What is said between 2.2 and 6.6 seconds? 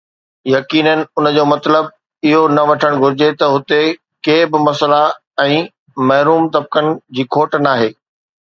اهو نه وٺڻ گهرجي ته هتي ڪي به مسئلا ۽ محروم